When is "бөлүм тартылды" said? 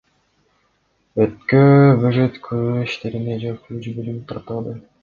4.01-4.81